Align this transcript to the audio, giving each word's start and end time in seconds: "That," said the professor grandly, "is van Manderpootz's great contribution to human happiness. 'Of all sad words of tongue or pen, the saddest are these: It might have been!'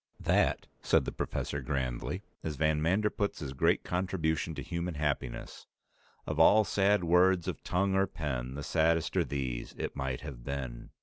"That," 0.21 0.65
said 0.81 1.05
the 1.05 1.11
professor 1.11 1.61
grandly, 1.61 2.23
"is 2.41 2.55
van 2.55 2.81
Manderpootz's 2.81 3.53
great 3.53 3.83
contribution 3.83 4.55
to 4.55 4.63
human 4.63 4.95
happiness. 4.95 5.67
'Of 6.25 6.39
all 6.39 6.63
sad 6.63 7.03
words 7.03 7.47
of 7.47 7.63
tongue 7.63 7.93
or 7.93 8.07
pen, 8.07 8.55
the 8.55 8.63
saddest 8.63 9.15
are 9.15 9.23
these: 9.23 9.75
It 9.77 9.95
might 9.95 10.21
have 10.21 10.43
been!' 10.43 10.89